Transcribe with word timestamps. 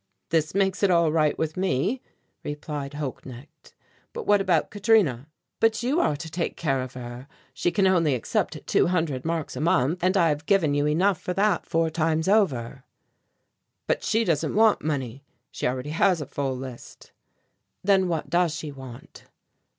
"This 0.29 0.55
makes 0.55 0.81
it 0.81 0.89
all 0.89 1.11
right 1.11 1.37
with 1.37 1.55
me," 1.55 2.01
replied 2.43 2.93
Holknecht, 2.93 3.75
"but 4.13 4.25
what 4.25 4.41
about 4.41 4.71
Katrina?" 4.71 5.27
"But 5.59 5.83
you 5.83 5.99
are 5.99 6.15
to 6.15 6.27
take 6.31 6.57
care 6.57 6.81
of 6.81 6.95
her. 6.95 7.27
She 7.53 7.69
can 7.69 7.85
only 7.85 8.15
accept 8.15 8.65
two 8.65 8.87
hundred 8.87 9.25
marks 9.25 9.55
a 9.55 9.61
month 9.61 10.03
and 10.03 10.17
I 10.17 10.29
have 10.29 10.47
given 10.47 10.73
you 10.73 10.87
enough 10.87 11.21
for 11.21 11.33
that 11.35 11.67
four 11.67 11.91
times 11.91 12.27
over." 12.27 12.83
"But 13.85 14.03
she 14.03 14.23
doesn't 14.23 14.55
want 14.55 14.83
money; 14.83 15.23
she 15.51 15.67
already 15.67 15.91
has 15.91 16.19
a 16.19 16.25
full 16.25 16.57
list." 16.57 17.11
"Then 17.83 18.07
what 18.07 18.27
does 18.27 18.55
she 18.55 18.71
want?" 18.71 19.25